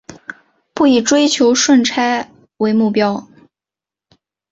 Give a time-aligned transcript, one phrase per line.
[0.73, 3.27] 不以追求顺差为目标